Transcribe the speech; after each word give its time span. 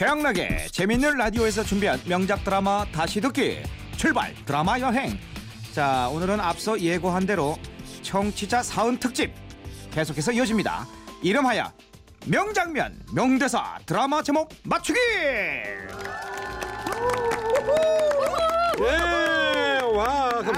최양락의 0.00 0.68
재밌는 0.70 1.18
라디오에서 1.18 1.62
준비한 1.62 2.00
명작 2.06 2.42
드라마 2.42 2.86
다시 2.90 3.20
듣기. 3.20 3.62
출발 3.98 4.34
드라마 4.46 4.80
여행. 4.80 5.18
자 5.74 6.08
오늘은 6.08 6.40
앞서 6.40 6.80
예고한 6.80 7.26
대로 7.26 7.58
청취자 8.00 8.62
사은 8.62 8.98
특집 8.98 9.30
계속해서 9.90 10.32
이어집니다. 10.32 10.86
이름하여 11.22 11.70
명장면 12.24 12.98
명대사 13.12 13.80
드라마 13.84 14.22
제목 14.22 14.48
맞추기! 14.64 14.98
네, 18.78 19.02
와 19.02 19.19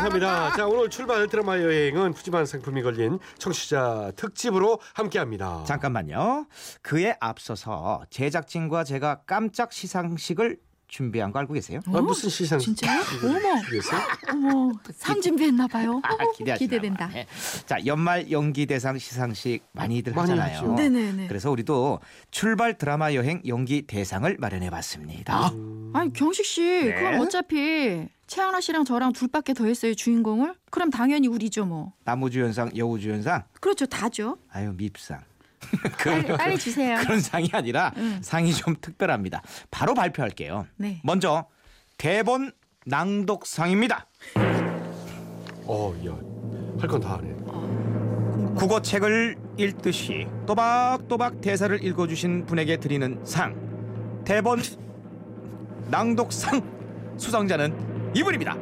감사합니다. 0.03 0.57
자 0.57 0.67
오늘 0.67 0.91
출발 0.91 1.29
드라마 1.29 1.61
여행은 1.61 2.13
푸짐한 2.15 2.47
상품이 2.47 2.83
걸린 2.83 3.21
청취자 3.39 4.13
특집으로 4.17 4.81
함께합니다. 4.95 5.63
잠깐만요 5.65 6.47
그에 6.81 7.17
앞서서 7.21 8.05
제작진과 8.11 8.83
제가 8.83 9.23
깜짝 9.27 9.73
시상식을 9.73 10.59
준비한 10.93 11.33
거 11.33 11.39
알고 11.39 11.55
계세요? 11.55 11.81
아, 11.87 12.01
무슨 12.03 12.29
시상? 12.29 12.59
진짜요? 12.59 13.01
어머. 13.25 13.61
준비했어요? 13.63 14.01
어머, 14.31 14.73
상 14.95 15.23
준비했나 15.23 15.67
봐요. 15.67 16.03
아, 16.05 16.11
기대된다. 16.59 17.07
봐. 17.09 17.15
네. 17.15 17.27
자 17.65 17.79
연말 17.87 18.31
연기 18.31 18.67
대상 18.67 18.99
시상식 18.99 19.65
많이들 19.73 20.13
많이 20.13 20.31
하잖아요. 20.33 20.75
네네네. 20.75 21.29
그래서 21.29 21.51
우리도 21.51 22.01
출발 22.31 22.77
드라마 22.77 23.15
여행 23.15 23.41
연기 23.47 23.83
대상을 23.87 24.37
마련해 24.39 24.69
봤습니다. 24.69 25.51
아니 25.95 26.13
경식 26.13 26.45
씨, 26.45 26.61
네. 26.61 26.95
그럼 26.95 27.21
어차피 27.21 28.07
최하나 28.27 28.61
씨랑 28.61 28.85
저랑 28.85 29.15
둘밖에 29.15 29.55
더 29.55 29.65
했어요 29.65 29.95
주인공을. 29.95 30.55
그럼 30.71 30.91
당연히 30.91 31.27
우리죠 31.27 31.65
뭐. 31.65 31.95
나무주연상, 32.05 32.73
여우주연상, 32.77 33.45
그렇죠, 33.61 33.87
다죠. 33.87 34.37
아유 34.51 34.75
밉상. 34.77 35.21
빨리, 36.05 36.27
빨리 36.37 36.59
주세요. 36.59 36.99
그런 37.01 37.21
상이 37.21 37.49
아니라 37.53 37.93
응. 37.97 38.19
상이 38.23 38.53
좀 38.53 38.75
특별합니다. 38.81 39.43
바로 39.71 39.95
발표할게요. 39.95 40.67
네. 40.77 41.01
먼저 41.05 41.47
대본 41.99 42.53
낭독상입니다. 42.87 44.07
어, 45.65 45.95
야, 46.07 46.13
할 46.81 46.89
건 46.89 47.01
다 47.01 47.19
하네. 47.19 47.33
국어책을 48.57 49.37
읽듯이 49.57 50.27
또박또박 50.47 51.41
대사를 51.41 51.83
읽어주신 51.85 52.45
분에게 52.47 52.77
드리는 52.79 53.21
상 53.25 53.55
대본 54.25 54.61
낭독상 55.91 57.17
수상자는 57.17 58.13
이분입니다. 58.15 58.57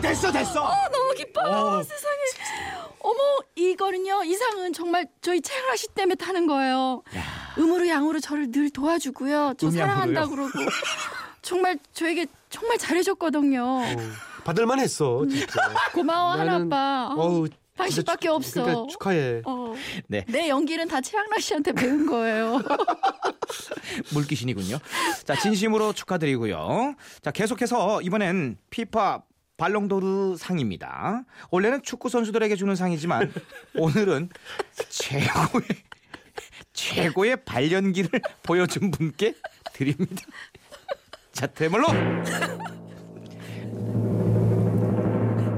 됐어 0.00 0.30
됐어 0.30 0.32
됐어. 0.32 0.64
아, 0.66 0.88
너무 0.90 1.14
기뻐요. 1.14 1.52
어. 1.54 1.82
세상에. 1.82 2.14
어머, 3.00 3.18
이거는요. 3.56 4.24
이 4.24 4.34
상은 4.34 4.72
정말 4.72 5.06
저희 5.20 5.40
최하나 5.40 5.76
씨 5.76 5.88
때문에 5.88 6.14
타는 6.16 6.46
거예요. 6.46 7.02
음으로 7.58 7.88
양으로 7.88 8.20
저를 8.20 8.50
늘 8.50 8.70
도와주고요. 8.70 9.54
저? 9.58 9.70
사랑한다 9.70 10.26
그러고 10.26 10.50
정말 11.42 11.78
저에게 11.92 12.26
정말 12.50 12.76
잘해줬거든요. 12.78 13.62
어, 13.64 13.84
받을만 14.44 14.78
했어, 14.80 15.24
진짜. 15.28 15.46
고마워 15.94 16.32
하나 16.32 16.58
나는- 16.58 16.66
아빠. 16.66 17.14
어우, 17.16 17.48
당신밖에 17.76 18.28
없어. 18.28 18.62
그러니까 18.64 18.86
축하해. 18.90 19.42
어. 19.46 19.74
네. 20.08 20.24
내 20.28 20.48
연기는 20.48 20.86
다 20.88 21.00
최양락 21.00 21.40
씨한테 21.40 21.72
배운 21.72 22.06
거예요. 22.06 22.60
물귀신이군요. 24.12 24.78
자 25.24 25.36
진심으로 25.36 25.92
축하드리고요. 25.92 26.94
자 27.22 27.30
계속해서 27.30 28.02
이번엔 28.02 28.58
피파 28.70 29.22
발롱도르 29.58 30.36
상입니다. 30.38 31.24
원래는 31.50 31.82
축구 31.82 32.08
선수들에게 32.08 32.56
주는 32.56 32.74
상이지만 32.74 33.30
오늘은 33.76 34.30
최고의 34.88 35.62
최고의 36.72 37.44
발연기를 37.44 38.08
보여준 38.44 38.90
분께 38.90 39.34
드립니다. 39.74 40.22
자 41.32 41.46
대물로 41.46 41.86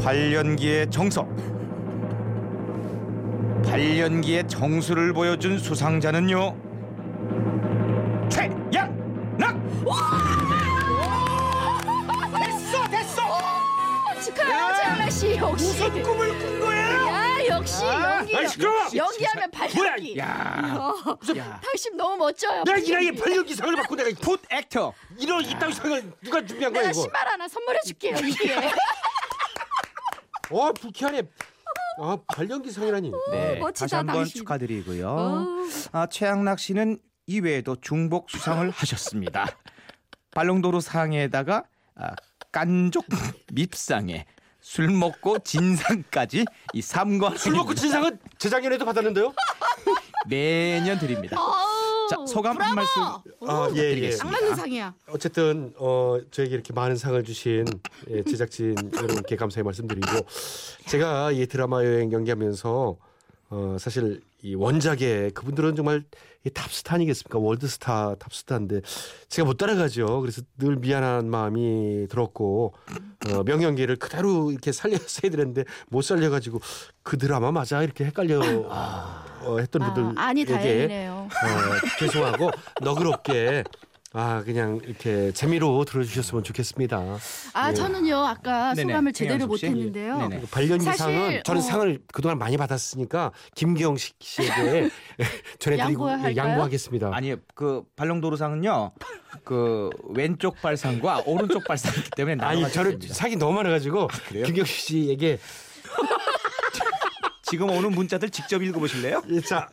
발연기의 0.02 0.90
정석, 0.90 1.28
발연기의 3.64 4.48
정수를 4.48 5.12
보여준 5.12 5.58
수상자는요. 5.58 6.56
최양락 8.30 9.60
최양락 14.76 15.10
씨. 15.12 15.36
역시. 15.36 15.64
무슨 15.66 16.02
꿈을 16.02 16.38
꾼 16.38 16.60
거야 16.60 16.80
야 16.80 17.46
역시 17.48 17.84
연기. 17.84 18.36
아이, 18.36 18.48
시끄러워! 18.48 18.88
연기하면 18.94 19.50
발연기. 19.50 20.18
야, 20.18 20.76
어, 20.78 21.18
야. 21.36 21.60
당신 21.64 21.96
너무 21.96 22.16
멋져요. 22.16 22.62
내가 22.64 22.78
이 22.78 22.90
나이에 22.90 23.12
발연기 23.12 23.54
상을 23.54 23.74
받고 23.76 23.96
내가 23.96 24.10
풋 24.20 24.40
액터 24.50 24.92
이런 25.18 25.44
이따위 25.44 25.72
상을 25.72 26.12
누가 26.22 26.44
준비한 26.44 26.72
거야 26.72 26.82
내가 26.82 26.92
이거? 26.92 27.00
신발 27.02 27.26
하나 27.28 27.48
선물해 27.48 27.80
줄게요. 27.84 28.16
이게. 28.26 28.54
어, 30.50 30.72
불쾌하네. 30.72 31.22
아, 32.02 32.16
발연기 32.34 32.70
상이라니. 32.70 33.12
네 33.30 33.58
멋지다, 33.58 33.84
다시 33.84 33.94
한번 33.94 34.16
당신. 34.16 34.38
축하드리고요 34.40 35.08
어. 35.08 35.46
아, 35.92 36.06
최양락 36.06 36.58
씨는 36.58 36.98
이외에도 37.26 37.76
중복 37.80 38.30
수상을 38.30 38.68
하셨습니다 38.70 39.46
발롱도르 40.32 40.80
상에다가 40.80 41.64
아, 41.94 42.12
깐족 42.52 43.04
밉상에 43.52 44.24
술 44.60 44.88
먹고 44.90 45.38
진상까지 45.40 46.44
이 46.74 46.82
삼관 46.82 47.36
술 47.36 47.52
먹고 47.52 47.74
진상은 47.74 48.18
재작년에도 48.38 48.84
받았는데요? 48.84 49.32
매년 50.28 50.98
드립니다 50.98 51.36
자 52.10 52.16
소감 52.26 52.60
한 52.60 52.74
말씀 52.74 53.02
아, 53.02 53.68
예, 53.74 53.76
예. 53.76 53.94
드리겠습니다. 53.94 54.40
맞는 54.40 54.56
상이야. 54.56 54.94
어쨌든 55.10 55.72
어 55.76 56.18
저에게 56.32 56.54
이렇게 56.54 56.72
많은 56.72 56.96
상을 56.96 57.22
주신 57.22 57.64
예, 58.10 58.24
제작진 58.24 58.74
여러분께 58.96 59.36
감사의 59.36 59.62
말씀드리고 59.62 60.26
제가 60.86 61.30
이 61.30 61.46
드라마 61.46 61.84
여행 61.84 62.10
연기하면서 62.10 62.96
어 63.50 63.76
사실 63.78 64.22
이 64.42 64.54
원작에 64.54 65.30
그분들은 65.34 65.76
정말 65.76 66.04
이 66.44 66.50
탑스타 66.50 66.94
아니겠습니까? 66.94 67.38
월드스타 67.38 68.16
탑스타인데 68.18 68.80
제가 69.28 69.46
못 69.46 69.58
따라가죠. 69.58 70.20
그래서 70.20 70.40
늘 70.58 70.76
미안한 70.76 71.28
마음이 71.28 72.06
들었고 72.08 72.74
어, 73.30 73.42
명연기를 73.44 73.96
그대로 73.96 74.50
이렇게 74.50 74.72
살려서 74.72 75.20
해드렸는데 75.24 75.64
못 75.88 76.02
살려가지고 76.02 76.60
그 77.02 77.18
드라마 77.18 77.52
맞아? 77.52 77.82
이렇게 77.82 78.04
헷갈려 78.04 78.40
어, 78.40 79.58
했던 79.58 79.82
아, 79.82 79.92
분들에게 79.92 80.20
아니 80.20 80.44
다행이네요. 80.46 81.12
어, 81.12 81.28
죄송하고 81.98 82.50
너그럽게 82.80 83.64
아 84.12 84.42
그냥 84.44 84.80
이렇게 84.84 85.30
재미로 85.30 85.84
들어주셨으면 85.84 86.42
좋겠습니다. 86.42 87.18
아 87.52 87.70
예. 87.70 87.74
저는요 87.74 88.16
아까 88.16 88.74
네네, 88.74 88.92
소감을 88.92 89.12
제대로 89.12 89.40
씨? 89.56 89.66
못했는데요. 89.66 90.18
네네. 90.28 90.42
발연기상은 90.50 90.96
사실, 90.96 91.42
저는 91.44 91.60
어. 91.60 91.62
상을 91.64 91.98
그동안 92.12 92.36
많이 92.38 92.56
받았으니까 92.56 93.30
김기영식 93.54 94.16
씨에게 94.18 94.90
전해드리고? 95.60 96.10
예, 96.28 96.34
양보하겠습니다. 96.34 97.10
아니 97.14 97.36
그 97.54 97.84
발롱도르상은요 97.94 98.90
그 99.44 99.90
왼쪽 100.08 100.60
발상과 100.60 101.22
오른쪽 101.26 101.62
발상이 101.62 101.96
있기 101.98 102.10
때문에 102.16 102.42
아니 102.44 102.64
됩니다. 102.64 103.14
상이 103.14 103.36
너무 103.36 103.52
많아가지고 103.52 104.08
그래요? 104.26 104.44
김기영식 104.46 104.76
씨에게 104.76 105.38
지금 107.50 107.68
오는 107.68 107.90
문자들 107.90 108.30
직접 108.30 108.62
읽어보실래요? 108.62 109.22
예, 109.30 109.40
자, 109.40 109.68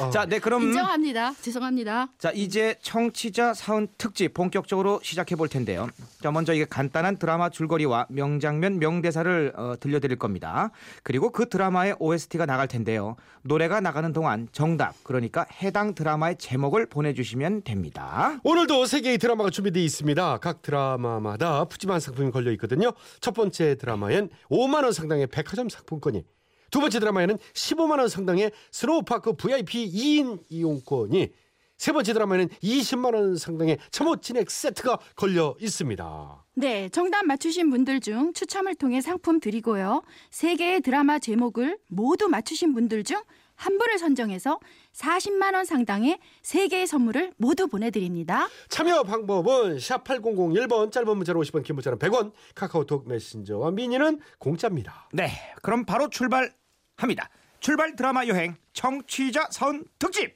어, 0.00 0.10
자, 0.10 0.26
네 0.26 0.38
그럼 0.38 0.62
인정합니다. 0.62 1.34
죄송합니다. 1.42 2.06
자 2.20 2.30
이제 2.32 2.76
청취자 2.82 3.52
사은 3.52 3.88
특집 3.98 4.32
본격적으로 4.32 5.00
시작해 5.02 5.34
볼 5.34 5.48
텐데요. 5.48 5.88
자 6.22 6.30
먼저 6.30 6.54
이게 6.54 6.64
간단한 6.64 7.18
드라마 7.18 7.50
줄거리와 7.50 8.06
명장면 8.10 8.78
명대사를 8.78 9.54
어, 9.56 9.74
들려드릴 9.80 10.18
겁니다. 10.20 10.70
그리고 11.02 11.30
그 11.32 11.48
드라마의 11.48 11.96
OST가 11.98 12.46
나갈 12.46 12.68
텐데요. 12.68 13.16
노래가 13.42 13.80
나가는 13.80 14.12
동안 14.12 14.46
정답 14.52 14.94
그러니까 15.02 15.46
해당 15.60 15.96
드라마의 15.96 16.36
제목을 16.38 16.86
보내주시면 16.86 17.62
됩니다. 17.62 18.38
오늘도 18.44 18.86
세 18.86 19.00
개의 19.00 19.18
드라마가 19.18 19.50
준비되어 19.50 19.82
있습니다. 19.82 20.38
각 20.38 20.62
드라마마다 20.62 21.64
푸짐한 21.64 21.98
상품이 21.98 22.30
걸려 22.30 22.52
있거든요. 22.52 22.92
첫 23.20 23.34
번째 23.34 23.74
드라마엔 23.74 24.30
5만 24.48 24.84
원 24.84 24.92
상당의 24.92 25.26
백화점 25.26 25.68
상품권이 25.68 26.22
두 26.70 26.80
번째 26.80 26.98
드라마에는 27.00 27.38
15만 27.54 27.98
원 27.98 28.08
상당의 28.08 28.52
스노우파크 28.72 29.34
VIP 29.34 29.90
2인 29.90 30.40
이용권이 30.48 31.28
세 31.76 31.92
번째 31.92 32.12
드라마에는 32.14 32.48
20만 32.62 33.14
원 33.14 33.36
상당의 33.36 33.78
참옻 33.90 34.16
진액 34.16 34.50
세트가 34.50 34.98
걸려 35.14 35.54
있습니다. 35.60 36.44
네, 36.54 36.88
정답 36.88 37.26
맞추신 37.26 37.68
분들 37.70 38.00
중 38.00 38.32
추첨을 38.32 38.74
통해 38.76 39.02
상품 39.02 39.40
드리고요. 39.40 40.02
세 40.30 40.56
개의 40.56 40.80
드라마 40.80 41.18
제목을 41.18 41.78
모두 41.88 42.28
맞추신 42.28 42.72
분들 42.72 43.04
중 43.04 43.20
한 43.56 43.78
분을 43.78 43.98
선정해서 43.98 44.58
40만 44.92 45.54
원 45.54 45.64
상당의 45.64 46.18
세개의 46.42 46.86
선물을 46.86 47.32
모두 47.36 47.66
보내드립니다. 47.66 48.48
참여 48.68 49.02
방법은 49.02 49.78
샵 49.80 50.04
8001번 50.04 50.92
짧은 50.92 51.16
문자로 51.16 51.42
50원 51.42 51.64
긴 51.64 51.76
문자로 51.76 51.98
100원 51.98 52.32
카카오톡 52.54 53.08
메신저와 53.08 53.72
미니는 53.72 54.20
공짜입니다. 54.38 55.08
네, 55.12 55.30
그럼 55.62 55.84
바로 55.84 56.08
출발합니다. 56.08 57.28
출발 57.60 57.96
드라마 57.96 58.26
여행 58.26 58.56
청취자 58.72 59.48
선 59.50 59.84
특집 59.98 60.34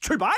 출발! 0.00 0.32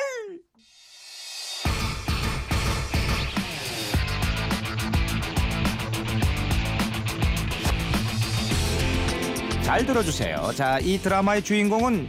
잘 9.62 9.86
들어주세요. 9.86 10.50
자, 10.54 10.78
이 10.80 10.98
드라마의 10.98 11.42
주인공은 11.42 12.06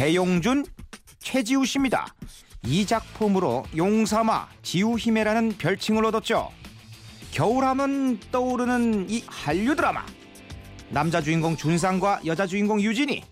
배용준, 0.00 0.64
최지우 1.18 1.66
씨입니다. 1.66 2.14
이 2.64 2.86
작품으로 2.86 3.64
용사마, 3.76 4.48
지우희매라는 4.62 5.58
별칭을 5.58 6.06
얻었죠. 6.06 6.50
겨울하면 7.32 8.18
떠오르는 8.32 9.10
이 9.10 9.22
한류 9.26 9.76
드라마. 9.76 10.06
남자 10.88 11.20
주인공 11.20 11.54
준상과 11.54 12.22
여자 12.24 12.46
주인공 12.46 12.80
유진이 12.80 13.22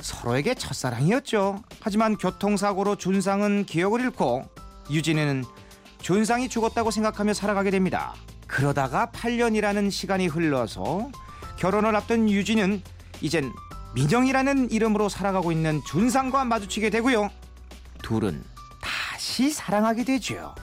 서로에게 0.00 0.54
첫사랑이었죠. 0.54 1.62
하지만 1.82 2.16
교통사고로 2.16 2.96
준상은 2.96 3.66
기억을 3.66 4.00
잃고 4.00 4.48
유진이는 4.90 5.44
준상이 6.00 6.48
죽었다고 6.48 6.90
생각하며 6.90 7.34
살아가게 7.34 7.70
됩니다. 7.70 8.14
그러다가 8.46 9.10
8년이라는 9.12 9.90
시간이 9.90 10.28
흘러서 10.28 11.10
결혼을 11.58 11.94
앞둔 11.94 12.30
유진은 12.30 12.82
이젠 13.20 13.52
민영이라는 13.94 14.70
이름으로 14.70 15.08
살아가고 15.08 15.52
있는 15.52 15.82
준상과 15.84 16.44
마주치게 16.44 16.90
되고요. 16.90 17.30
둘은 18.02 18.42
다시 18.80 19.50
사랑하게 19.50 20.04
되죠. 20.04 20.54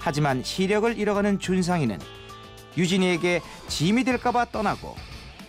하지만 0.00 0.42
시력을 0.42 0.98
잃어가는 0.98 1.38
준상이는 1.38 1.98
유진이에게 2.76 3.42
짐이 3.68 4.04
될까봐 4.04 4.46
떠나고 4.46 4.96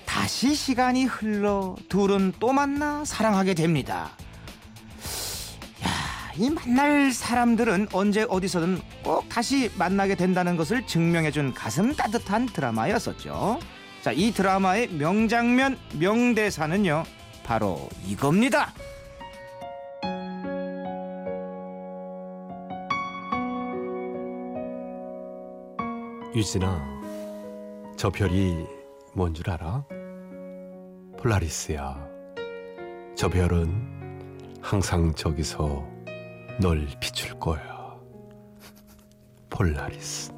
다시 0.05 0.53
시간이 0.53 1.05
흘러 1.05 1.75
둘은 1.89 2.33
또 2.39 2.51
만나 2.51 3.05
사랑하게 3.05 3.53
됩니다. 3.53 4.11
야, 5.83 6.31
이 6.35 6.49
만날 6.49 7.11
사람들은 7.11 7.87
언제 7.93 8.25
어디서든 8.29 8.81
꼭 9.03 9.27
다시 9.29 9.71
만나게 9.77 10.15
된다는 10.15 10.57
것을 10.57 10.85
증명해준 10.85 11.53
가슴 11.53 11.95
따뜻한 11.95 12.47
드라마였었죠. 12.47 13.59
자, 14.01 14.11
이 14.11 14.31
드라마의 14.31 14.87
명장면, 14.89 15.77
명대사는요, 15.99 17.03
바로 17.43 17.87
이겁니다. 18.07 18.73
유진아, 26.35 27.01
저 27.97 28.09
별이 28.09 28.65
뭔 29.13 29.33
줄 29.33 29.49
알아? 29.49 29.83
폴라리스야. 31.17 32.07
저 33.15 33.27
별은 33.29 33.69
항상 34.61 35.13
저기서 35.13 35.85
널 36.59 36.87
비출 36.99 37.37
거야. 37.39 37.95
폴라리스. 39.49 40.31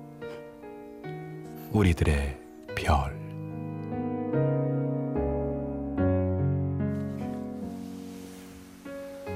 우리들의 1.72 2.38
별. 2.76 3.23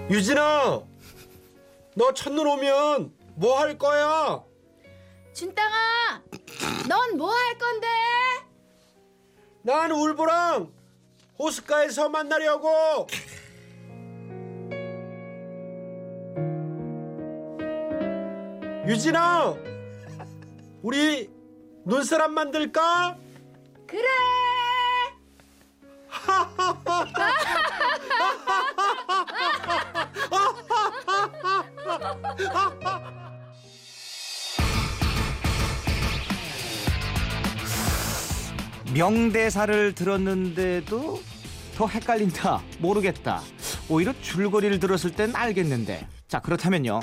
유진아, 0.10 0.82
너 1.96 2.14
첫눈 2.14 2.48
오면 2.48 3.12
뭐 3.36 3.60
할 3.60 3.78
거야? 3.78 4.42
준땅아, 5.34 6.24
넌 6.88 7.16
뭐 7.18 7.30
할 7.32 7.58
건데? 7.58 7.88
난 9.64 9.92
울보랑 9.92 10.72
호숫가에서 11.38 12.10
만나려고. 12.10 13.08
유진아, 18.88 19.56
우리 20.82 21.30
눈사람 21.86 22.34
만들까? 22.34 23.18
그래. 23.86 24.08
명대사를 38.94 39.94
들었는데도 39.94 41.22
더 41.76 41.88
헷갈린다 41.88 42.62
모르겠다. 42.80 43.42
오히려 43.90 44.14
줄거리를 44.22 44.80
들었을 44.80 45.12
땐 45.12 45.36
알겠는데. 45.36 46.08
자 46.28 46.40
그렇다면요. 46.40 47.00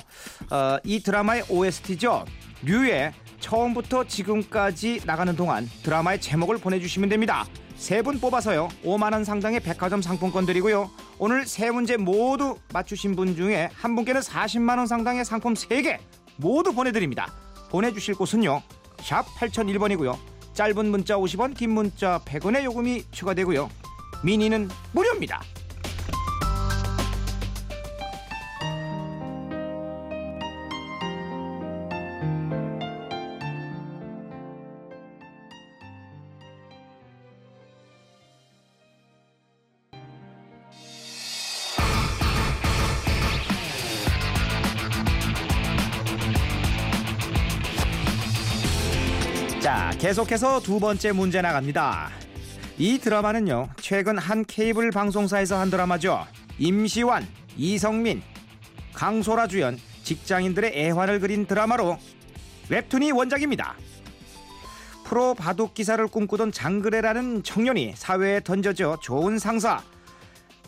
어, 0.50 0.78
이 0.84 1.00
드라마의 1.00 1.44
OST죠? 1.48 2.24
류의 2.62 3.12
처음부터 3.40 4.04
지금까지 4.04 5.02
나가는 5.04 5.36
동안 5.36 5.68
드라마의 5.82 6.20
제목을 6.20 6.58
보내주시면 6.58 7.10
됩니다 7.10 7.44
세 7.84 8.00
분 8.00 8.18
뽑아서요. 8.18 8.68
5만 8.82 9.12
원 9.12 9.24
상당의 9.24 9.60
백화점 9.60 10.00
상품권 10.00 10.46
드리고요. 10.46 10.90
오늘 11.18 11.46
세 11.46 11.70
문제 11.70 11.98
모두 11.98 12.56
맞추신 12.72 13.14
분 13.14 13.36
중에 13.36 13.68
한 13.74 13.94
분께는 13.94 14.22
40만 14.22 14.78
원 14.78 14.86
상당의 14.86 15.22
상품 15.26 15.52
3개 15.52 15.98
모두 16.38 16.72
보내드립니다. 16.72 17.30
보내주실 17.70 18.14
곳은요. 18.14 18.62
샵 19.02 19.26
8001번이고요. 19.38 20.16
짧은 20.54 20.86
문자 20.90 21.16
50원 21.16 21.54
긴 21.54 21.72
문자 21.72 22.20
100원의 22.24 22.64
요금이 22.64 23.04
추가되고요. 23.10 23.68
미니는 24.22 24.70
무료입니다 24.92 25.42
자, 49.64 49.90
계속해서 49.98 50.60
두 50.60 50.78
번째 50.78 51.12
문제 51.12 51.40
나갑니다. 51.40 52.10
이 52.76 52.98
드라마는요, 52.98 53.70
최근 53.80 54.18
한 54.18 54.44
케이블 54.44 54.90
방송사에서 54.90 55.58
한 55.58 55.70
드라마죠. 55.70 56.26
임시완, 56.58 57.26
이성민, 57.56 58.20
강소라 58.92 59.46
주연 59.46 59.78
직장인들의 60.02 60.72
애환을 60.74 61.18
그린 61.18 61.46
드라마로 61.46 61.96
웹툰이 62.68 63.12
원작입니다. 63.12 63.74
프로 65.06 65.32
바둑 65.32 65.72
기사를 65.72 66.06
꿈꾸던 66.08 66.52
장그래라는 66.52 67.42
청년이 67.42 67.94
사회에 67.96 68.40
던져져 68.40 68.98
좋은 69.00 69.38
상사, 69.38 69.82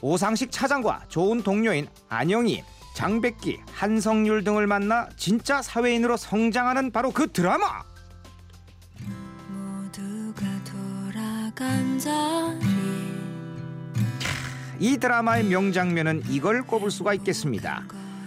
오상식 0.01 0.51
차장과 0.51 1.03
좋은 1.09 1.43
동료인 1.43 1.87
안영희, 2.09 2.65
장백기, 2.95 3.59
한성률 3.73 4.43
등을 4.43 4.67
만나 4.67 5.07
진짜 5.19 5.61
사회인으로 5.61 6.17
성장하는 6.17 6.93
바로 6.93 7.11
그 7.11 7.31
드라마. 7.31 7.85
이 14.79 14.99
드라마의 14.99 15.45
명장면은 15.45 16.23
이걸 16.29 16.63
꼽을 16.63 16.91
수가 16.91 17.15
있겠습니다. 17.15 17.85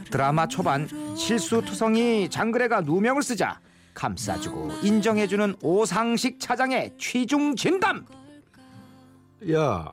드라마 0.09 0.47
초반 0.47 0.87
실수투성이 1.15 2.29
장그래가 2.29 2.81
누명을 2.81 3.21
쓰자 3.21 3.59
감싸주고 3.93 4.71
인정해주는 4.81 5.57
오상식 5.61 6.39
차장의 6.39 6.95
취중 6.97 7.55
진담. 7.55 8.05
야, 9.51 9.91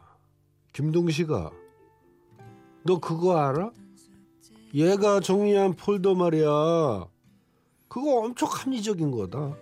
김동식아, 0.72 1.50
너 2.84 2.98
그거 3.00 3.38
알아? 3.38 3.70
얘가 4.72 5.20
정리한 5.20 5.74
폴더 5.74 6.14
말이야. 6.14 7.06
그거 7.88 8.20
엄청 8.20 8.48
합리적인 8.50 9.10
거다. 9.10 9.56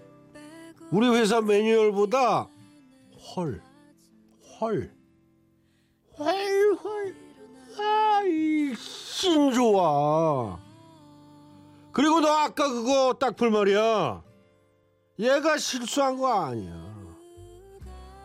우리 0.90 1.08
회사 1.08 1.40
매뉴얼보다 1.40 2.48
헐, 3.36 3.60
헐, 4.60 4.90
헐, 6.18 6.74
헐. 6.82 7.16
아이, 7.78 8.74
신 8.76 9.52
좋아. 9.52 10.58
그리고 11.92 12.20
너 12.20 12.28
아까 12.28 12.68
그거 12.68 13.14
딱 13.18 13.36
풀 13.36 13.50
말이야. 13.50 14.22
얘가 15.18 15.58
실수한 15.58 16.16
거 16.18 16.32
아니야. 16.32 16.94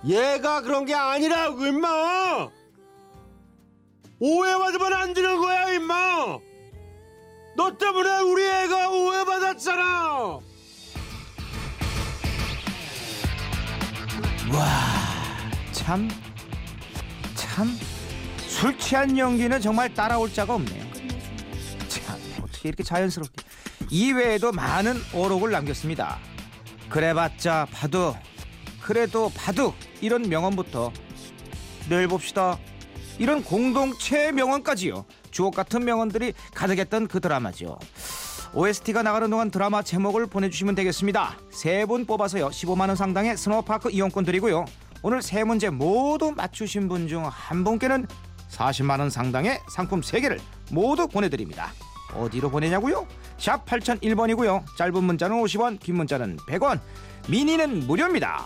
얘가 0.08 0.62
그런 0.62 0.86
게 0.86 0.94
아니라고 0.94 1.66
임마 1.66 2.50
오해받으면 4.22 4.94
안 4.94 5.14
되는 5.14 5.38
거야 5.38 5.74
임마 5.74 6.40
너 7.58 7.78
때문에 7.78 8.20
우리 8.22 8.46
애가 8.46 8.90
오해받았잖아 8.92 10.40
참, 15.90 16.08
참, 17.34 17.68
술 18.48 18.78
취한 18.78 19.18
연기는 19.18 19.60
정말 19.60 19.92
따라올 19.92 20.32
자가 20.32 20.54
없네요. 20.54 20.84
참, 21.88 22.16
어떻게 22.44 22.70
이렇게 22.70 22.84
자연스럽게. 22.84 23.44
이외에도 23.90 24.52
많은 24.52 24.94
어록을 25.16 25.50
남겼습니다. 25.50 26.20
그래봤자 26.90 27.70
바둑, 27.72 28.16
그래도 28.84 29.32
바둑 29.36 29.74
이런 30.00 30.30
명언부터 30.30 30.94
내일 31.90 32.08
봅시다 32.08 32.60
이런 33.18 33.44
공동체 33.44 34.32
명언까지요. 34.32 35.06
주옥 35.32 35.56
같은 35.56 35.86
명언들이 35.86 36.34
가득했던 36.54 37.08
그 37.08 37.20
드라마죠. 37.20 37.80
OST가 38.54 39.02
나가는 39.02 39.28
동안 39.28 39.50
드라마 39.50 39.82
제목을 39.82 40.28
보내주시면 40.28 40.76
되겠습니다. 40.76 41.36
세 41.50 41.88
분 41.88 42.06
뽑아서요 42.06 42.50
15만 42.50 42.90
원 42.90 42.96
상당의 42.96 43.38
스노우파크 43.38 43.90
이용권 43.90 44.24
드리고요. 44.26 44.66
오늘 45.02 45.22
세 45.22 45.44
문제 45.44 45.70
모두 45.70 46.32
맞추신 46.32 46.88
분 46.90 47.08
중 47.08 47.26
한 47.26 47.64
분께는 47.64 48.06
40만 48.50 49.00
원 49.00 49.10
상당의 49.10 49.60
상품 49.70 50.02
3개를 50.02 50.40
모두 50.72 51.08
보내드립니다. 51.08 51.72
어디로 52.14 52.50
보내냐고요? 52.50 53.08
샵 53.38 53.66
8001번이고요. 53.66 54.64
짧은 54.76 55.04
문자는 55.04 55.42
50원, 55.42 55.80
긴 55.80 55.96
문자는 55.98 56.38
100원, 56.48 56.80
미니는 57.28 57.86
무료입니다. 57.88 58.46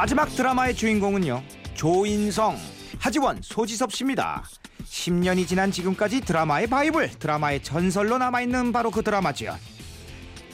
마지막 0.00 0.34
드라마의 0.34 0.74
주인공은요 0.74 1.42
조인성, 1.74 2.56
하지원, 2.98 3.38
소지섭 3.42 3.92
씨입니다. 3.92 4.44
10년이 4.82 5.46
지난 5.46 5.70
지금까지 5.70 6.22
드라마의 6.22 6.68
바이블, 6.68 7.10
드라마의 7.18 7.62
전설로 7.62 8.16
남아있는 8.16 8.72
바로 8.72 8.90
그 8.90 9.02
드라마지요. 9.02 9.54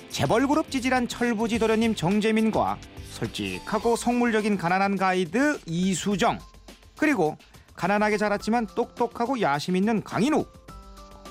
재벌그룹 0.08 0.72
찌질한 0.72 1.06
철부지 1.06 1.60
도련님 1.60 1.94
정재민과 1.94 2.78
솔직하고 3.08 3.94
속물적인 3.94 4.58
가난한 4.58 4.96
가이드 4.96 5.60
이수정 5.64 6.40
그리고 6.98 7.38
가난하게 7.76 8.16
자랐지만 8.16 8.66
똑똑하고 8.74 9.40
야심 9.40 9.76
있는 9.76 10.02
강인우 10.02 10.44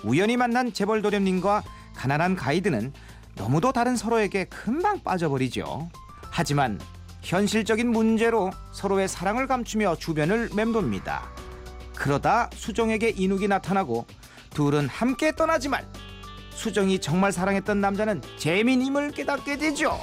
우연히 0.06 0.38
만난 0.38 0.72
재벌 0.72 1.02
도련님과 1.02 1.64
가난한 1.98 2.38
가이드는 2.38 2.94
너무도 3.36 3.74
다른 3.74 3.98
서로에게 3.98 4.46
금방 4.46 5.04
빠져버리죠. 5.04 5.90
하지만 6.32 6.80
현실적인 7.26 7.90
문제로 7.90 8.52
서로의 8.72 9.08
사랑을 9.08 9.48
감추며 9.48 9.96
주변을 9.96 10.52
맴돕니다. 10.56 11.28
그러다 11.96 12.52
수정에게 12.54 13.14
인욱이 13.16 13.48
나타나고 13.48 14.06
둘은 14.52 14.88
함께 14.88 15.36
떠나지만 15.36 15.92
수정이 16.52 17.00
정말 17.00 17.32
사랑했던 17.32 17.82
남자는 17.82 18.22
재민임을 18.38 19.12
깨닫게 19.12 19.58
되죠. 19.58 20.00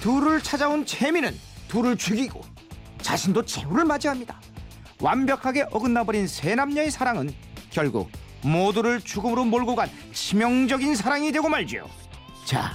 둘을 0.00 0.42
찾아온 0.42 0.84
재민은 0.84 1.38
둘을 1.68 1.96
죽이고 1.96 2.40
자신도 3.00 3.44
최후를 3.44 3.84
맞이합니다. 3.84 4.40
완벽하게 5.00 5.66
어긋나버린 5.70 6.26
세 6.26 6.56
남녀의 6.56 6.90
사랑은 6.90 7.32
결국 7.70 8.10
모두를 8.42 9.00
죽음으로 9.00 9.44
몰고 9.44 9.76
간 9.76 9.88
치명적인 10.12 10.96
사랑이 10.96 11.30
되고 11.30 11.48
말죠. 11.48 11.88
자, 12.44 12.74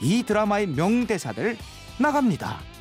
이 0.00 0.22
드라마의 0.22 0.68
명대사들 0.68 1.58
나갑니다. 1.98 2.73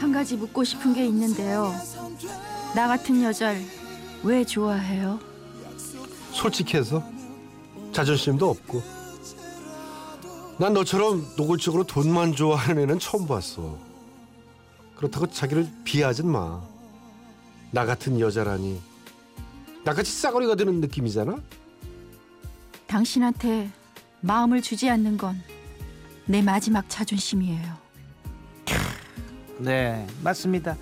한 0.00 0.12
가지 0.12 0.36
묻고 0.36 0.64
싶은 0.64 0.94
게 0.94 1.06
있는데요. 1.06 1.72
나 2.74 2.88
같은 2.88 3.22
여자를 3.22 3.62
왜 4.22 4.44
좋아해요? 4.44 5.18
솔직해서 6.32 7.02
자존심도 7.92 8.50
없고. 8.50 8.82
난 10.58 10.72
너처럼 10.72 11.24
노골적으로 11.36 11.84
돈만 11.84 12.32
좋아하는 12.34 12.82
애는 12.82 12.98
처음 12.98 13.26
봤어. 13.26 13.78
그렇다고 14.96 15.26
자기를 15.28 15.68
비하진 15.84 16.28
마 16.30 16.62
나 17.74 17.84
같은 17.84 18.20
여자라니. 18.20 18.80
나같이 19.82 20.12
싸구리가 20.12 20.54
되는 20.54 20.80
느낌이잖아? 20.80 21.36
당신한테 22.86 23.68
마음을 24.24 24.62
주지 24.62 24.88
않는 24.90 25.16
건 25.18 25.42
내 26.26 26.40
마지막 26.40 26.88
자존심이에요. 26.88 27.84
네, 29.58 30.06
맞습니다. 30.22 30.76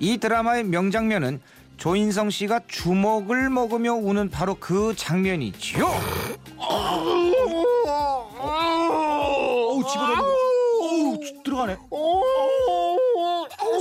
이 0.00 0.16
드라마의 0.16 0.64
명장면은 0.64 1.40
조인성 1.76 2.30
씨가 2.30 2.60
주먹을 2.66 3.50
먹으며 3.50 3.92
우는 3.92 4.30
바로 4.30 4.54
그 4.58 4.94
장면이지요. 4.96 5.84
어우, 8.56 9.84
집어넣는 9.84 10.16
거. 10.22 10.26
어우, 10.80 11.18
들어가네. 11.44 11.76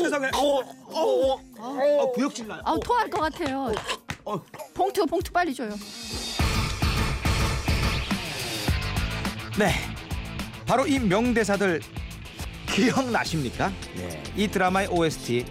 세상에. 0.03 0.27
아, 0.27 2.05
구역질 2.13 2.47
나요. 2.49 2.61
아, 2.65 2.75
토할 2.83 3.09
것 3.09 3.21
같아요. 3.21 3.71
어. 4.25 4.41
봉투 4.73 5.05
봉투 5.05 5.31
빨리 5.31 5.53
줘요. 5.53 5.69
네. 9.57 9.71
바로 10.65 10.85
이 10.87 10.99
명대사들 10.99 11.81
기억나십니까? 12.67 13.71
네. 13.95 14.23
이 14.35 14.47
드라마의 14.47 14.87
OST 14.89 15.45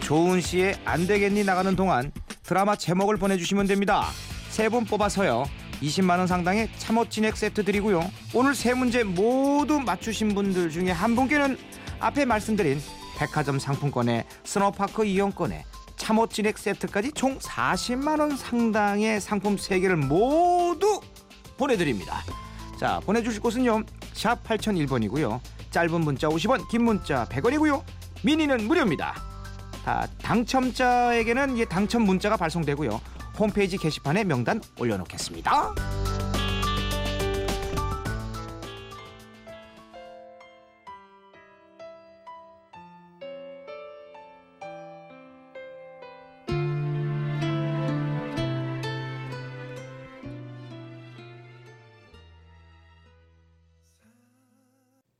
조은 0.00 0.40
씨의 0.40 0.76
안 0.84 1.06
되겠니 1.06 1.44
나가는 1.44 1.76
동안 1.76 2.10
드라마 2.42 2.76
제목을 2.76 3.16
보내주시면 3.16 3.66
됩니다. 3.66 4.06
세 4.50 4.68
분 4.68 4.84
뽑아서요. 4.84 5.44
20만 5.82 6.18
원 6.18 6.26
상당의 6.26 6.70
참옻 6.78 7.10
진액 7.10 7.36
세트 7.36 7.64
드리고요. 7.64 8.10
오늘 8.32 8.54
세 8.54 8.72
문제 8.72 9.04
모두 9.04 9.78
맞추신 9.78 10.34
분들 10.34 10.70
중에 10.70 10.90
한 10.90 11.14
분께는 11.14 11.58
앞에 12.00 12.24
말씀드린 12.24 12.80
백화점 13.18 13.58
상품권에 13.58 14.24
스노파크 14.44 15.04
이용권에 15.04 15.64
참옻 15.96 16.30
진액 16.32 16.56
세트까지 16.58 17.12
총 17.12 17.38
40만 17.38 18.20
원 18.20 18.36
상당의 18.36 19.20
상품 19.20 19.58
세 19.58 19.78
개를 19.80 19.96
모두 19.96 21.00
보내드립니다. 21.58 22.22
자 22.78 23.00
보내주실 23.04 23.40
곳은요. 23.40 23.82
샵 24.12 24.42
8001번이고요. 24.44 25.40
짧은 25.70 26.00
문자 26.00 26.28
50원 26.28 26.68
긴 26.68 26.84
문자 26.84 27.24
100원이고요. 27.26 27.82
미니는 28.22 28.66
무료입니다. 28.66 29.14
다 29.84 30.06
당첨자에게는 30.22 31.56
이 31.56 31.64
당첨 31.66 32.02
문자가 32.02 32.36
발송되고요. 32.36 33.00
홈페이지 33.38 33.76
게시판에 33.76 34.24
명단 34.24 34.60
올려놓겠습니다 34.78 35.85